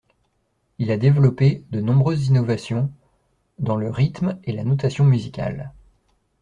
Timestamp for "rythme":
3.91-4.39